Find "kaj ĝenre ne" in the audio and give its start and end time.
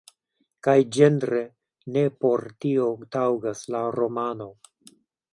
0.67-2.05